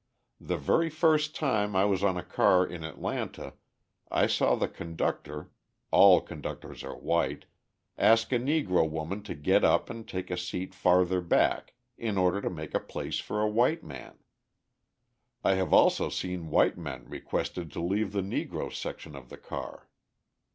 The 0.39 0.57
very 0.57 0.89
first 0.89 1.35
time 1.35 1.75
I 1.75 1.85
was 1.85 2.03
on 2.03 2.17
a 2.17 2.23
car 2.23 2.65
in 2.65 2.83
Atlanta, 2.83 3.53
I 4.09 4.25
saw 4.25 4.55
the 4.55 4.67
conductor 4.67 5.51
all 5.91 6.21
conductors 6.21 6.83
are 6.83 6.97
white 6.97 7.45
ask 7.99 8.31
a 8.31 8.39
Negro 8.39 8.89
woman 8.89 9.21
to 9.21 9.35
get 9.35 9.63
up 9.63 9.91
and 9.91 10.07
take 10.07 10.31
a 10.31 10.37
seat 10.37 10.73
farther 10.73 11.21
back 11.21 11.75
in 11.99 12.17
order 12.17 12.41
to 12.41 12.49
make 12.49 12.73
a 12.73 12.79
place 12.79 13.19
for 13.19 13.41
a 13.41 13.47
white 13.47 13.83
man. 13.83 14.17
I 15.43 15.53
have 15.53 15.71
also 15.71 16.09
seen 16.09 16.49
white 16.49 16.79
men 16.79 17.07
requested 17.07 17.71
to 17.73 17.79
leave 17.79 18.11
the 18.11 18.23
Negro 18.23 18.73
section 18.73 19.15
of 19.15 19.29
the 19.29 19.37
car. 19.37 19.87